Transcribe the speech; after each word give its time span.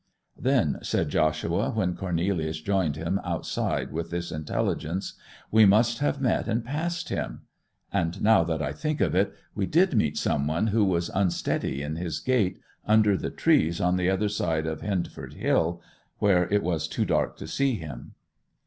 'Then,' 0.35 0.79
said 0.81 1.09
Joshua, 1.09 1.69
when 1.69 1.95
Cornelius 1.95 2.59
joined 2.59 2.95
him 2.95 3.21
outside 3.23 3.91
with 3.91 4.09
this 4.09 4.31
intelligence, 4.31 5.13
'we 5.51 5.63
must 5.67 5.99
have 5.99 6.19
met 6.19 6.47
and 6.47 6.65
passed 6.65 7.09
him! 7.09 7.41
And 7.93 8.19
now 8.19 8.43
that 8.45 8.63
I 8.63 8.71
think 8.73 8.99
of 8.99 9.13
it, 9.13 9.31
we 9.53 9.67
did 9.67 9.93
meet 9.95 10.17
some 10.17 10.47
one 10.47 10.65
who 10.65 10.83
was 10.83 11.09
unsteady 11.13 11.83
in 11.83 11.97
his 11.97 12.19
gait, 12.19 12.59
under 12.83 13.15
the 13.15 13.29
trees 13.29 13.79
on 13.79 13.95
the 13.95 14.09
other 14.09 14.27
side 14.27 14.65
of 14.65 14.81
Hendford 14.81 15.35
Hill, 15.35 15.83
where 16.17 16.51
it 16.51 16.63
was 16.63 16.87
too 16.87 17.05
dark 17.05 17.37
to 17.37 17.45
see 17.45 17.75
him. 17.75 18.15